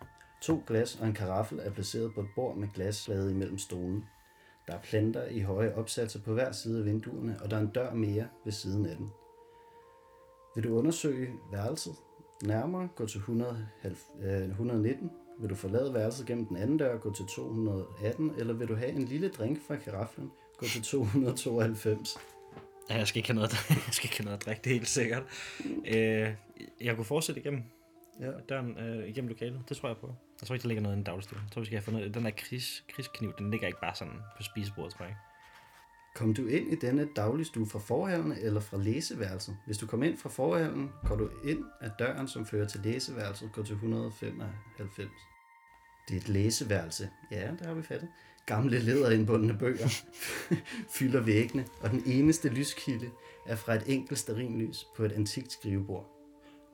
[0.42, 4.06] To glas og en karaffel er placeret på et bord med glasflade imellem stolen.
[4.68, 7.68] Der er planter i høje opsatser på hver side af vinduerne, og der er en
[7.68, 9.12] dør mere ved siden af den.
[10.56, 11.96] Vil du undersøge værelset
[12.44, 13.68] nærmere, gå til 100,
[14.22, 15.12] øh, 119.
[15.40, 18.32] Vil du forlade værelset gennem den anden dør, gå til 218.
[18.38, 22.18] Eller vil du have en lille drink fra karafflen, gå til 292.
[22.90, 23.52] Ja, jeg skal ikke have noget,
[23.88, 25.24] jeg skal ikke have noget at drikke, det er helt sikkert.
[25.88, 26.34] Øh,
[26.82, 27.64] jeg kunne fortsætte igennem
[28.22, 28.32] Ja.
[28.50, 29.62] døren, øh, igennem lokalet.
[29.70, 30.16] Det tror jeg på.
[30.42, 31.40] Jeg tror ikke, der ligger noget i en dagligstue.
[31.44, 34.14] Jeg tror, vi skal have fundet den der kris, kriskniv, den ligger ikke bare sådan
[34.38, 35.16] på spisebordet, tror jeg.
[36.16, 39.58] Kom du ind i denne dagligstue fra forhallen eller fra læseværelset?
[39.66, 43.52] Hvis du kommer ind fra forhallen, går du ind af døren, som fører til læseværelset,
[43.54, 45.12] gå til 195.
[46.08, 47.10] Det er et læseværelse.
[47.32, 48.10] Ja, der har vi fattet.
[48.46, 49.88] Gamle læderindbundne bøger
[50.98, 53.10] fylder væggene, og den eneste lyskilde
[53.48, 56.10] er fra et enkelt stearinlys på et antikt skrivebord.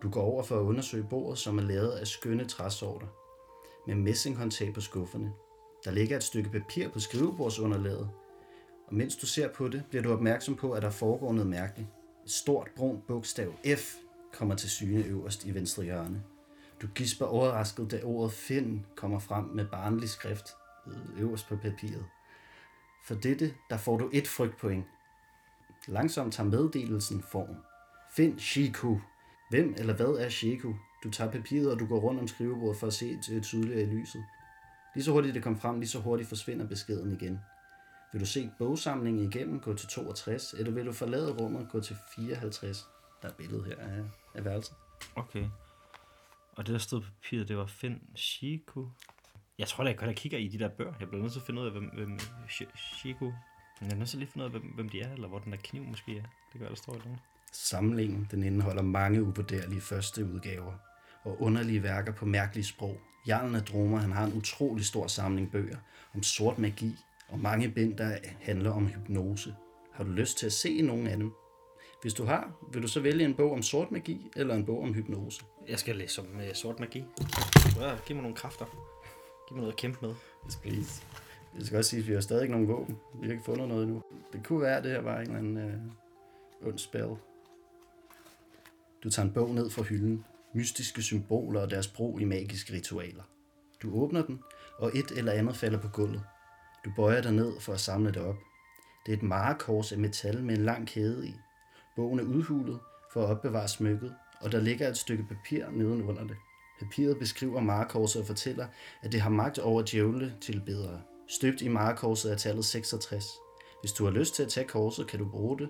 [0.04, 3.08] Du går over for at undersøge bordet, som er lavet af skønne træsorter,
[3.88, 5.32] med messinghåndtag på skufferne.
[5.86, 8.10] Der ligger et stykke papir på skrivebordsunderlaget,
[8.88, 11.90] og mens du ser på det, bliver du opmærksom på, at der foregår noget mærkeligt.
[12.26, 13.96] Et stort brunt bogstav F
[14.34, 16.24] kommer til syne øverst i venstre hjørne.
[16.82, 20.48] Du gisper overrasket, da ordet Finn kommer frem med barnlig skrift
[21.18, 22.06] øverst på papiret.
[23.06, 24.86] For dette, der får du et frygtpoint.
[25.88, 27.56] Langsomt tager meddelelsen form.
[28.16, 28.98] Find Shiku.
[29.50, 30.74] Hvem eller hvad er Shiku?
[31.04, 33.86] Du tager papiret, og du går rundt om skrivebordet for at se øh, tydeligere i
[33.86, 34.26] lyset.
[34.96, 37.40] Lige så hurtigt det kom frem, lige så hurtigt forsvinder beskeden igen.
[38.12, 41.96] Vil du se bogsamlingen igennem, gå til 62, eller vil du forlade rummet, gå til
[42.16, 42.88] 54?
[43.22, 44.04] Der er et billede her af,
[44.36, 44.76] af værelset.
[45.16, 45.46] Okay.
[46.52, 48.86] Og det, der stod på papiret, det var Finn Shiku.
[49.60, 50.94] Jeg tror da, jeg godt kigger i de der bøger.
[51.00, 52.20] Jeg bliver nødt til at finde ud af, hvem, hvem
[52.50, 53.32] Shi- Shiku...
[53.82, 55.40] Jeg er nødt til lige at finde ud af, hvem, hvem de er, eller hvor
[55.40, 56.22] den der kniv måske er.
[56.22, 57.20] Det kan være, der står i den.
[57.52, 60.74] Samlingen den indeholder mange uvurderlige første udgaver
[61.24, 62.98] og underlige værker på mærkelige sprog.
[63.28, 65.78] Jarlen af Dromer han har en utrolig stor samling bøger
[66.16, 66.96] om sort magi
[67.30, 69.56] og mange bind, der handler om hypnose.
[69.94, 71.34] Har du lyst til at se nogen af dem?
[72.02, 74.84] Hvis du har, vil du så vælge en bog om sort magi eller en bog
[74.84, 75.42] om hypnose?
[75.68, 77.04] Jeg skal læse om uh, sort magi.
[78.06, 78.66] Giv mig nogle kræfter.
[79.50, 80.16] Giv mig noget at kæmpe med.
[80.46, 81.04] Yes, please.
[81.58, 82.98] Jeg skal også sige, at vi har stadig ikke nogen våben.
[83.22, 84.04] Vi har ikke fundet noget endnu.
[84.34, 87.10] Det kunne være, at det her var en eller anden øh, ond spell.
[89.04, 90.26] Du tager en bog ned fra hylden.
[90.54, 93.24] Mystiske symboler og deres brug i magiske ritualer.
[93.82, 94.40] Du åbner den,
[94.78, 96.24] og et eller andet falder på gulvet.
[96.86, 98.38] Du bøjer dig ned for at samle det op.
[99.06, 101.34] Det er et marekors af metal med en lang kæde i.
[101.96, 102.80] Bogen er udhulet
[103.14, 106.38] for at opbevare smykket, og der ligger et stykke papir nedenunder det.
[106.80, 108.68] Papiret beskriver marekorset og fortæller,
[109.02, 111.02] at det har magt over djævle tilbedere.
[111.28, 113.26] Støbt i marekorset er tallet 66.
[113.82, 115.70] Hvis du har lyst til at tage korset, kan du bruge det.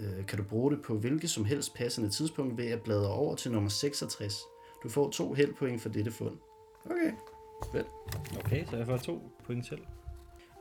[0.00, 3.34] Øh, kan du bruge det på hvilket som helst passende tidspunkt ved at bladre over
[3.34, 4.34] til nummer 66.
[4.82, 6.36] Du får to heldpoint for dette fund.
[6.84, 7.12] Okay,
[7.72, 7.86] fedt.
[8.44, 9.80] Okay, så jeg får to point selv.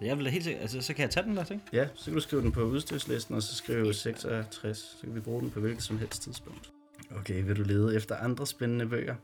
[0.02, 1.62] Jeg vil da helt sikkert, altså så kan jeg tage den der ting.
[1.74, 4.78] Ja, så kan du skrive den på udstyrslisten, og så skrive 66.
[4.78, 6.72] Så kan vi bruge den på hvilket som helst tidspunkt.
[7.16, 9.16] Okay, vil du lede efter andre spændende bøger?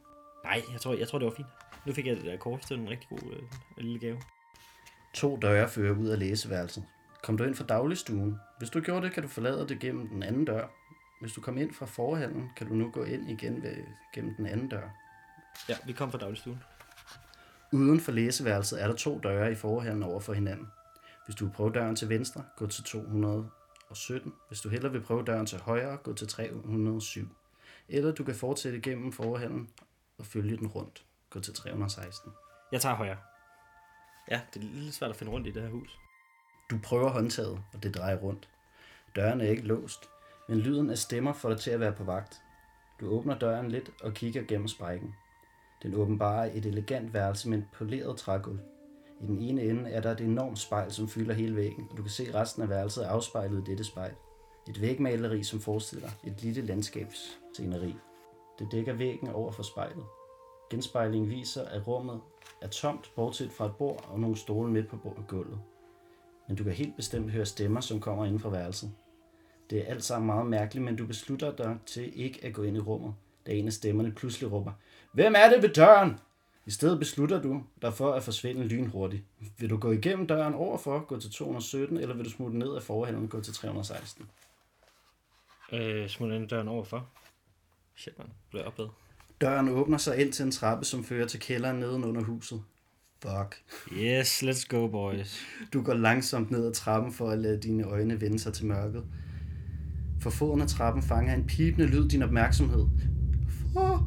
[0.44, 1.48] Nej, jeg tror, jeg tror det var fint.
[1.86, 3.42] Nu fik jeg det der kort til en rigtig god øh,
[3.78, 4.22] lille gave.
[5.14, 6.84] To døre fører ud af læseværelset.
[7.24, 8.40] Kom du ind fra dagligstuen?
[8.58, 10.68] Hvis du gjorde det, kan du forlade det gennem den anden dør.
[11.22, 13.76] Hvis du kom ind fra forhallen, kan du nu gå ind igen ved,
[14.14, 14.90] gennem den anden dør.
[15.70, 16.60] Ja, vi kom fra dagligstuen.
[17.74, 20.68] Uden for læseværelset er der to døre i forhallen over for hinanden.
[21.26, 22.84] Hvis du vil prøve døren til venstre, gå til
[23.90, 24.34] og 17.
[24.48, 27.30] Hvis du hellere vil prøve døren til højre, gå til 307.
[27.90, 29.70] Eller du kan fortsætte igennem forhallen
[30.18, 31.06] og følge den rundt.
[31.30, 32.32] Gå til 316.
[32.72, 33.18] Jeg tager højre.
[34.32, 36.00] Ja, det er lidt svært at finde rundt i det her hus.
[36.72, 38.50] Du prøver håndtaget, og det drejer rundt.
[39.16, 40.10] Døren er ikke låst,
[40.50, 42.42] men lyden af stemmer får dig til at være på vagt.
[43.00, 45.16] Du åbner døren lidt og kigger gennem sprækken.
[45.84, 48.60] Den åbenbarer et elegant værelse med et poleret trægulv.
[49.22, 52.02] I den ene ende er der et enormt spejl, som fylder hele væggen, og du
[52.02, 54.14] kan se resten af værelset afspejlet i dette spejl.
[54.70, 57.96] Et vægmaleri, som forestiller et lille landskabssceneri.
[58.60, 60.04] Det dækker væggen over for spejlet.
[60.70, 62.22] Genspejlingen viser, at rummet
[62.62, 65.60] er tomt, bortset fra et bord og nogle stole midt på bord- gulvet.
[66.48, 68.92] Men du kan helt bestemt høre stemmer, som kommer inden fra værelset.
[69.70, 72.78] Det er alt sammen meget mærkeligt, men du beslutter dig til ikke at gå ind
[72.78, 73.14] i rummet,
[73.48, 74.72] da en af stemmerne pludselig råber,
[75.14, 76.20] Hvem er det ved døren?
[76.66, 79.24] I stedet beslutter du dig for at forsvinde lynhurtigt.
[79.58, 82.84] Vil du gå igennem døren overfor, gå til 217, eller vil du smutte ned af
[82.84, 84.26] forhallen og gå til 316?
[85.74, 87.10] Øh, smutter ind døren overfor.
[87.96, 88.28] Shit, man.
[88.50, 88.88] Bliver opad.
[89.42, 92.62] Døren åbner sig ind til en trappe, som fører til kælderen neden under huset.
[93.22, 93.62] Fuck.
[93.98, 95.42] Yes, let's go, boys.
[95.74, 99.04] Du går langsomt ned ad trappen for at lade dine øjne vende sig til mørket.
[100.22, 102.86] For foden af trappen fanger en pipende lyd din opmærksomhed.
[103.76, 104.00] Oh.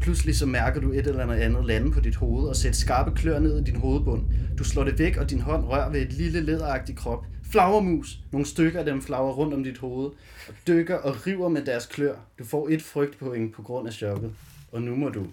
[0.00, 3.38] Pludselig så mærker du et eller andet lande på dit hoved og sætter skarpe klør
[3.38, 4.24] ned i din hovedbund.
[4.58, 7.26] Du slår det væk, og din hånd rører ved et lille læderagtigt krop.
[7.50, 8.18] Flagermus!
[8.32, 10.10] Nogle stykker af dem flager rundt om dit hoved
[10.48, 12.18] og dykker og river med deres klør.
[12.38, 14.34] Du får et frygtpoint på grund af chokket.
[14.72, 15.26] Og nu må du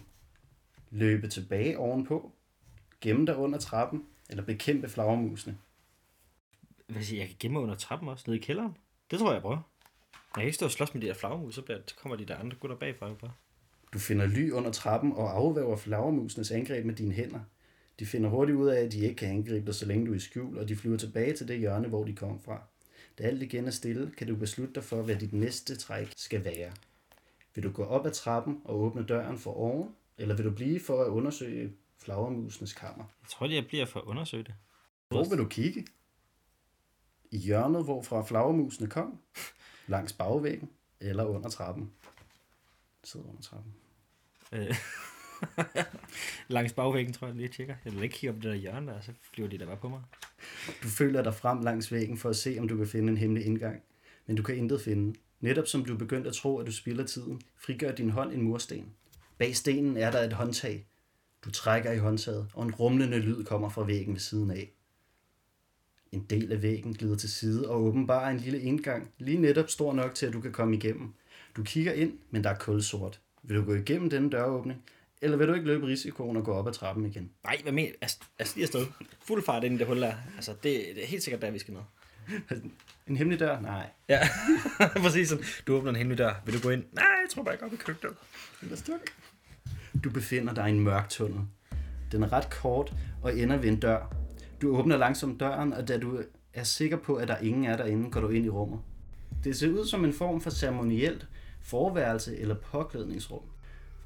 [0.92, 2.32] løbe tilbage ovenpå,
[3.02, 5.58] gemme dig under trappen eller bekæmpe flagermusene.
[6.88, 8.78] Hvad siger, jeg kan gemme mig under trappen også, nede i kælderen?
[9.12, 9.72] Det tror jeg, jeg prøver.
[10.14, 12.26] Jeg kan ikke stå og slås med de der flagermus, så, bliver, så kommer de
[12.26, 13.08] der andre gutter bagfra.
[13.08, 13.32] jo bare.
[13.94, 17.40] Du finder ly under trappen og afværger flagermusenes angreb med dine hænder.
[18.00, 20.16] De finder hurtigt ud af, at de ikke kan angribe dig, så længe du er
[20.16, 22.62] i skjul, og de flyver tilbage til det hjørne, hvor de kom fra.
[23.18, 26.44] Da alt igen er stille, kan du beslutte dig for, hvad dit næste træk skal
[26.44, 26.72] være.
[27.56, 30.80] Vil du gå op ad trappen og åbne døren for oven, eller vil du blive
[30.80, 33.06] for at undersøge flagermusenes kammer?
[33.22, 34.54] Jeg tror jeg bliver for at undersøge det.
[35.08, 35.86] Hvor vil du kigge?
[37.32, 39.20] I hjørnet, hvorfra flagermusene kom?
[39.88, 40.70] Langs bagvæggen?
[41.00, 41.92] Eller under trappen?
[43.04, 43.74] Sidder under trappen.
[44.52, 44.76] Øh.
[46.48, 47.76] Langs bagvæggen, tror jeg lige, tjekker.
[47.86, 49.90] Jeg vil ikke kigge op det der hjørne der, så flyver de der bare på
[49.90, 50.02] mig.
[50.84, 53.46] Du føler dig frem langs væggen for at se, om du kan finde en hemmelig
[53.46, 53.82] indgang.
[54.26, 55.20] Men du kan intet finde.
[55.42, 58.42] Netop som du er begyndt at tro, at du spilder tiden, frigør din hånd en
[58.42, 58.94] mursten.
[59.38, 60.88] Bag stenen er der et håndtag.
[61.46, 64.72] Du trækker i håndtaget, og en rumlende lyd kommer fra væggen ved siden af.
[66.12, 69.94] En del af væggen glider til side og åbenbarer en lille indgang, lige netop stor
[69.94, 71.14] nok til, at du kan komme igennem.
[71.56, 73.20] Du kigger ind, men der er kulsort.
[73.44, 74.84] Vil du gå igennem denne døråbning,
[75.22, 77.32] eller vil du ikke løbe risikoen og gå op ad trappen igen?
[77.44, 78.86] Nej, hvad mener Altså, altså lige afsted.
[79.22, 80.14] Fuld fart ind i det hul der.
[80.36, 80.64] Altså, det,
[80.96, 81.82] det er helt sikkert der, vi skal ned.
[83.08, 83.60] En hemmelig dør?
[83.60, 83.90] Nej.
[84.10, 84.20] Ja,
[85.04, 85.46] præcis sådan.
[85.68, 86.34] Du åbner en hemmelig dør.
[86.46, 86.84] Vil du gå ind?
[86.92, 88.16] Nej, jeg tror bare, jeg går op i køkkenet.
[88.62, 89.00] Eller stuk.
[90.04, 91.42] Du befinder dig i en mørk tunnel.
[92.12, 94.16] Den er ret kort og ender ved en dør.
[94.62, 96.22] Du åbner langsomt døren, og da du
[96.54, 98.80] er sikker på, at der ingen er derinde, går du ind i rummet.
[99.44, 101.28] Det ser ud som en form for ceremonielt
[101.62, 103.44] forværelse eller påklædningsrum.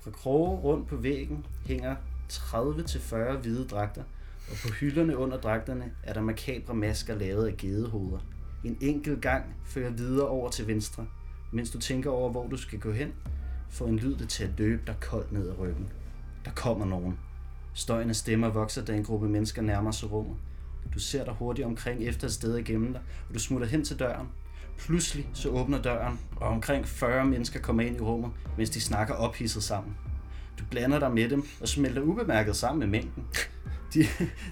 [0.04, 1.96] Fra kroge rundt på væggen hænger
[2.32, 4.04] 30-40 hvide dragter,
[4.50, 8.20] og på hylderne under dragterne er der makabre masker lavet af gedehoveder.
[8.64, 11.06] En enkelt gang fører videre over til venstre,
[11.52, 13.14] mens du tænker over, hvor du skal gå hen,
[13.70, 15.90] får en lyd det til at løbe dig koldt ned ad ryggen.
[16.46, 17.20] Der kommer nogen.
[17.74, 20.36] Støjen af stemmer vokser, da en gruppe mennesker nærmer sig rummet.
[20.94, 23.84] Du ser dig hurtigt omkring efter et sted at gemme dig, og du smutter hen
[23.84, 24.28] til døren.
[24.78, 29.14] Pludselig så åbner døren, og omkring 40 mennesker kommer ind i rummet, mens de snakker
[29.14, 29.98] ophidset sammen.
[30.60, 33.24] Du blander dig med dem og smelter ubemærket sammen med mængden.
[33.94, 34.06] De,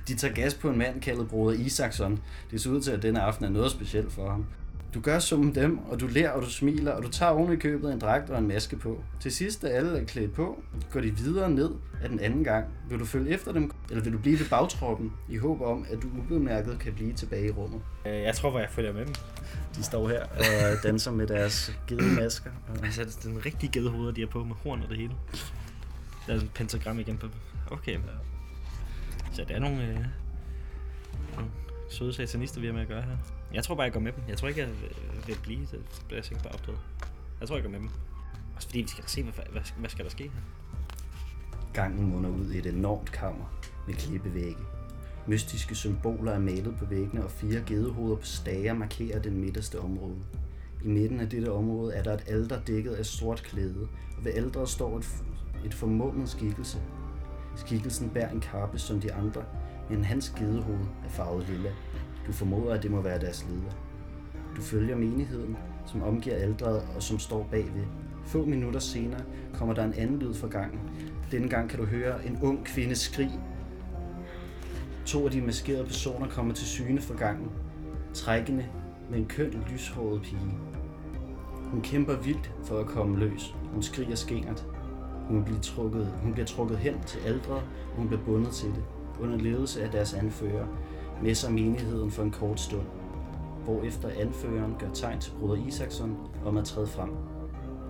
[0.07, 2.19] de tager gas på en mand kaldet Broder Isaksson.
[2.51, 4.45] Det ser ud til, at denne aften er noget specielt for ham.
[4.93, 7.55] Du gør som dem, og du ler og du smiler, og du tager oven i
[7.55, 9.03] købet en dragt og en maske på.
[9.19, 11.71] Til sidst, da alle er klædt på, går de videre ned
[12.03, 12.65] af den anden gang.
[12.89, 15.97] Vil du følge efter dem, eller vil du blive ved bagtroppen, i håb om, at
[16.01, 17.81] du ubemærket kan blive tilbage i rummet?
[18.05, 19.13] Øh, Jeg tror, hvor jeg følger med dem.
[19.75, 22.51] De står her og danser med deres gedemasker.
[22.69, 25.13] Og Altså, det er den rigtige gedehoveder, de er på med horn og det hele.
[26.27, 27.27] Der er en pentagram igen på.
[27.71, 27.97] Okay.
[29.33, 29.97] Så det er nogle, øh,
[31.89, 33.17] søde satanister, vi har med at gøre her.
[33.53, 34.23] Jeg tror bare, jeg går med dem.
[34.27, 34.69] Jeg tror ikke, jeg
[35.27, 35.67] vil- blive.
[35.67, 36.79] Så bliver jeg sikkert bare opdaget.
[37.39, 37.89] Jeg tror, jeg går med dem.
[38.55, 40.41] Også fordi vi skal se, hvad, hvad, hvad skal der ske her?
[41.73, 43.45] Gangen munder ud i et enormt kammer
[43.87, 44.63] med klippevægge.
[45.27, 50.15] Mystiske symboler er malet på væggene, og fire gedehoveder på stager markerer det midterste område.
[50.83, 54.31] I midten af dette område er der et alter dækket af sort klæde, og ved
[54.33, 55.07] alderet står et,
[55.65, 56.81] et formummet skikkelse.
[57.55, 59.43] Skikkelsen bærer en kappe som de andre,
[59.89, 61.69] men hans gedehoved er farvet lilla.
[62.27, 63.71] Du formoder, at det må være deres leder.
[64.55, 67.85] Du følger menigheden, som omgiver aldret og som står bagved.
[68.25, 69.21] Få minutter senere
[69.53, 70.79] kommer der en anden lyd fra gangen.
[71.31, 73.39] Denne gang kan du høre en ung kvinde skrig.
[75.05, 77.51] To af de maskerede personer kommer til syne fra gangen.
[78.13, 78.65] Trækkende
[79.09, 80.57] med en køn lyshåret pige.
[81.71, 83.55] Hun kæmper vildt for at komme løs.
[83.73, 84.65] Hun skriger skingert.
[85.27, 88.83] Hun bliver trukket, hun bliver trukket hen til aldret, og hun bliver bundet til det,
[89.21, 90.65] under ledelse af deres anfører,
[91.21, 92.85] med sig menigheden for en kort stund,
[93.63, 97.09] hvorefter anføreren gør tegn til bruder Isaksson om at træde frem.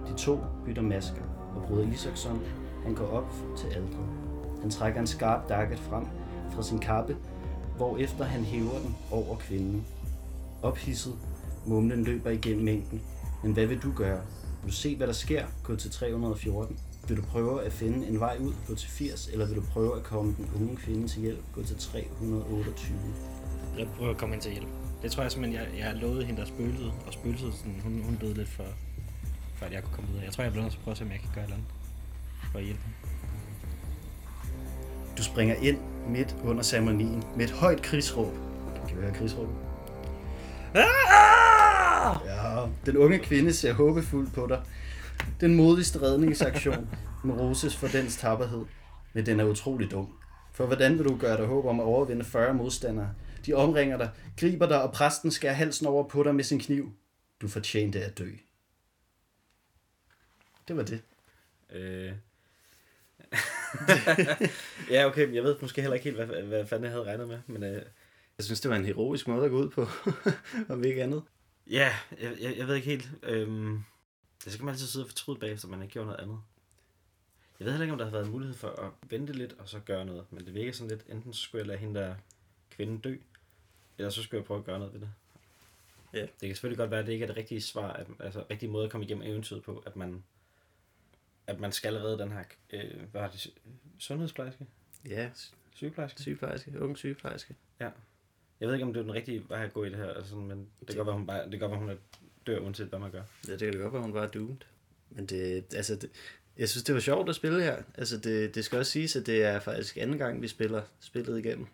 [0.08, 1.22] De to bytter masker,
[1.56, 2.42] og bruder Isaksson
[2.84, 4.06] han går op til aldret.
[4.62, 6.06] Han trækker en skarp dakket frem
[6.52, 7.18] fra sin kappe,
[7.78, 9.86] hvorefter han hæver den over kvinden.
[10.62, 11.14] Ophidset,
[11.66, 13.02] mumlen løber igennem mængden.
[13.44, 14.22] Men hvad vil du gøre?
[14.62, 15.46] Vil du se, hvad der sker?
[15.64, 16.80] Gå til 314.
[17.10, 18.54] Vil du prøve at finde en vej ud?
[18.68, 19.30] Gå til 80.
[19.34, 21.40] Eller vil du prøve at komme den unge kvinde til hjælp?
[21.56, 22.98] Gå til 328.
[23.78, 24.68] Jeg prøver at komme ind til hjælp.
[25.02, 28.02] Det tror jeg simpelthen, jeg, jeg har lovet hende, der spøgelsede, og spøgelset, sådan, hun,
[28.04, 28.64] hun døde lidt for,
[29.56, 30.26] for at jeg kunne komme videre.
[30.26, 31.48] Jeg tror, jeg bliver nødt til at prøve at se, om jeg kan gøre et
[31.48, 31.72] eller andet
[32.52, 32.96] for at hjælpe hende.
[35.18, 38.34] Du springer ind midt under ceremonien med et højt krigsråb.
[38.88, 39.56] Kan vi høre krigsråbet?
[42.26, 44.62] Ja, den unge kvinde ser håbefuldt på dig.
[45.42, 46.90] Den modigste redningsaktion
[47.24, 48.66] må roses for dens tapperhed,
[49.14, 50.14] men den er utrolig dum.
[50.54, 53.10] For hvordan vil du gøre dig håb om at overvinde 40 modstandere?
[53.46, 56.92] De omringer dig, griber dig, og præsten skærer halsen over på dig med sin kniv.
[57.42, 58.30] Du fortjente at dø.
[60.68, 61.02] Det var det.
[61.74, 62.12] Øh.
[64.92, 67.40] ja, okay, jeg ved måske heller ikke helt, hvad, hvad fanden jeg havde regnet med,
[67.48, 67.82] men øh,
[68.38, 69.88] Jeg synes, det var en heroisk måde at gå ud på,
[70.74, 71.24] om ikke andet.
[71.70, 73.10] ja, jeg, jeg, jeg ved ikke helt.
[73.24, 73.84] Øhm,
[74.46, 76.40] det skal man altid sidde og fortryde bagefter, man ikke gjort noget andet.
[77.60, 79.80] Jeg ved heller ikke, om der har været mulighed for at vente lidt og så
[79.80, 82.16] gøre noget, men det virker sådan lidt, enten så skulle jeg lade hende der
[82.70, 83.16] kvinde dø,
[83.98, 85.10] eller så skulle jeg prøve at gøre noget ved det.
[86.14, 86.22] Ja.
[86.22, 88.70] Det kan selvfølgelig godt være, at det ikke er det rigtige svar, at, altså rigtige
[88.70, 90.24] måde at komme igennem eventyret på, at man,
[91.48, 93.54] at man skal redde den her, øh, hvad er det,
[93.98, 94.68] sundhedsplejerske?
[95.06, 95.30] Ja,
[95.74, 96.24] Sygeplejerske?
[96.24, 97.56] sygeplejerske, ung sygeplejerske.
[98.60, 100.36] Jeg ved ikke, om det er den rigtige vej at gå i det her, altså,
[100.36, 101.96] men det kan godt være, hun, bare, det kan godt være, hun er
[102.50, 103.24] dør, uanset hvad man gør.
[103.48, 104.58] Ja, det kan det godt være, hun var doomed.
[105.10, 106.10] Men det, altså, det,
[106.58, 107.84] jeg synes, det var sjovt at spille her.
[107.98, 111.40] Altså, det, det skal også siges, at det er faktisk anden gang, vi spiller spillet
[111.40, 111.68] igennem.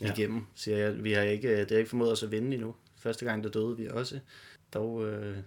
[0.00, 0.12] Ja.
[0.12, 1.04] Igennem, siger jeg.
[1.04, 2.74] Vi har ikke, det har ikke formået os at vinde endnu.
[2.96, 4.20] Første gang, der døde vi også.
[4.74, 5.38] Dog øh,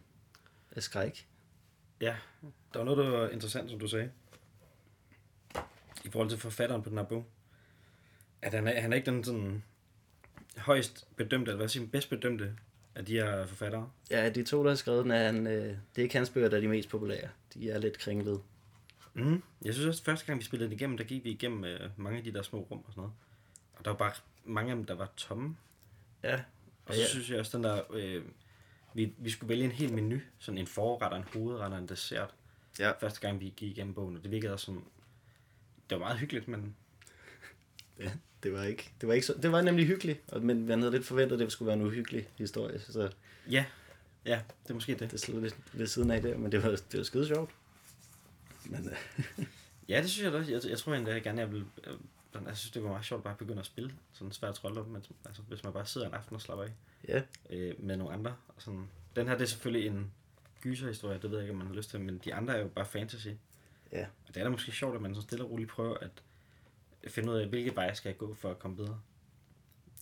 [0.71, 1.27] af skræk.
[2.01, 2.15] Ja,
[2.73, 4.11] der var noget, der var interessant, som du sagde.
[6.05, 7.25] I forhold til forfatteren på den her bog.
[8.41, 9.63] At han er, han er ikke den sådan
[10.57, 12.55] højst bedømte, eller hvad siger bedst bedømte
[12.95, 13.89] af de her forfattere.
[14.11, 16.49] Ja, de to, der har skrevet den, er han, øh, det er ikke hans bøger,
[16.49, 17.29] der er de mest populære.
[17.53, 18.41] De er lidt kringlede.
[19.13, 19.43] Mm.
[19.65, 21.89] Jeg synes også, at første gang vi spillede det igennem, der gik vi igennem øh,
[21.97, 23.13] mange af de der små rum og sådan noget.
[23.77, 24.11] Og der var bare
[24.45, 25.57] mange af dem, der var tomme.
[26.23, 26.35] Ja,
[26.85, 27.07] Og så Ja, ja.
[27.07, 27.81] synes jeg også, den der...
[27.93, 28.23] Øh,
[28.93, 30.19] vi, vi skulle vælge en hel menu.
[30.39, 32.33] Sådan en forret og en hovedret og en dessert.
[32.79, 32.91] Ja.
[33.01, 34.17] Første gang vi gik igennem bogen.
[34.17, 34.83] Og det virkede også som...
[35.89, 36.75] Det var meget hyggeligt, men
[37.99, 38.11] Ja,
[38.43, 40.91] det var ikke, det var ikke så, det var nemlig hyggeligt, og- men man havde
[40.91, 43.09] lidt forventet, at det skulle være en uhyggelig historie, så
[43.51, 43.65] ja,
[44.25, 45.11] ja, det er måske det.
[45.11, 47.51] det slog lidt ved siden af der, men det var, det var skide sjovt.
[48.65, 49.45] Men, øh,
[49.89, 50.51] Ja, det synes jeg da også.
[50.51, 51.65] Jeg, jeg tror egentlig gerne, jeg vil...
[51.87, 51.93] Øh,
[52.47, 55.03] jeg synes, det var meget sjovt bare at begynde at spille sådan svær trolddom, men
[55.25, 56.71] altså, hvis man bare sidder en aften og slapper af
[57.07, 58.35] ja, øh, med nogle andre.
[58.47, 58.87] Og sådan.
[59.15, 60.11] Den her, det er selvfølgelig en
[60.61, 62.67] gyserhistorie, det ved jeg ikke, om man har lyst til, men de andre er jo
[62.67, 63.27] bare fantasy.
[63.91, 64.05] Ja.
[64.27, 66.11] Og det er da måske sjovt, at man så stille og roligt prøver at
[67.11, 68.99] finde ud af, hvilke veje skal jeg gå for at komme videre.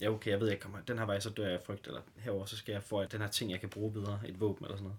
[0.01, 2.01] Ja, okay, jeg ved ikke, kommer den her vej, så dør jeg af frygt, eller
[2.17, 4.77] herover så skal jeg få den her ting, jeg kan bruge videre, et våben eller
[4.77, 4.91] sådan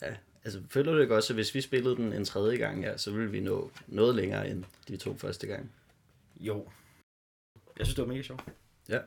[0.00, 0.12] noget.
[0.14, 0.16] ja.
[0.44, 3.10] Altså, føler du ikke også, at hvis vi spillede den en tredje gang her, så
[3.10, 5.68] ville vi nå noget længere end de to første gange?
[6.40, 6.68] Jo.
[7.78, 8.44] Jeg synes, det var mega sjovt.
[8.88, 8.98] Ja.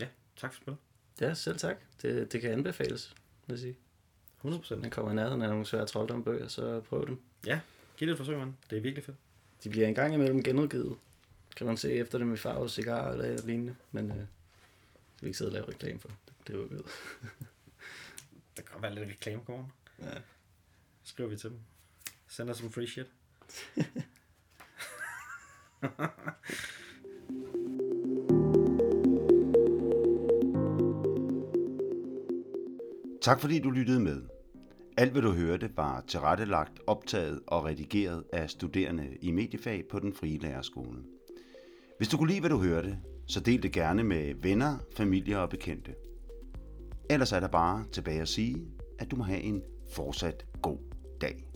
[0.00, 0.78] Ja, tak for spillet.
[1.20, 1.76] Ja, selv tak.
[2.02, 3.14] Det, det kan anbefales,
[3.46, 3.76] vil jeg sige.
[4.44, 4.74] 100%.
[4.74, 7.20] Man kommer i nærheden af nogle svære troldombøger, så prøv dem.
[7.46, 7.60] Ja,
[7.96, 8.54] giv det et forsøg, mand.
[8.70, 9.16] Det er virkelig fedt.
[9.64, 10.96] De bliver en gang imellem genudgivet.
[11.58, 14.26] Kan man se efter dem i farve, cigar eller lignende, men øh, det
[15.20, 16.08] vil ikke sidde og lave reklame for.
[16.08, 16.82] Det, det er jo ved.
[18.56, 19.72] Der kan godt være lidt reklame morgen.
[20.02, 20.18] Ja.
[21.02, 21.58] Skriver vi til dem.
[22.28, 23.06] Send os some free shit.
[33.22, 34.22] Tak fordi du lyttede med.
[34.96, 40.14] Alt hvad du hørte var tilrettelagt, optaget og redigeret af studerende i mediefag på den
[40.14, 41.17] frie lærerskole.
[41.98, 45.50] Hvis du kunne lide, hvad du hørte, så del det gerne med venner, familie og
[45.50, 45.94] bekendte.
[47.10, 48.66] Ellers er der bare tilbage at sige,
[48.98, 49.62] at du må have en
[49.94, 50.78] fortsat god
[51.20, 51.47] dag.